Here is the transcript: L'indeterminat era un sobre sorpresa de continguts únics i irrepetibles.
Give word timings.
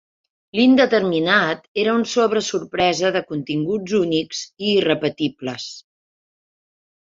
L'indeterminat 0.59 1.61
era 1.83 1.93
un 1.97 2.07
sobre 2.13 2.43
sorpresa 2.49 3.13
de 3.19 3.23
continguts 3.35 3.95
únics 4.07 4.43
i 4.49 4.75
irrepetibles. 4.81 5.71